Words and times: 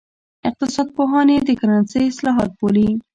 اقتصاد 0.49 0.87
پوهان 0.95 1.27
یې 1.33 1.39
د 1.47 1.49
کرنسۍ 1.59 2.01
اصلاحات 2.11 2.51
بولي. 2.59 2.87